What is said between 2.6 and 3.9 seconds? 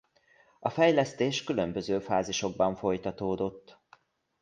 folytatódott.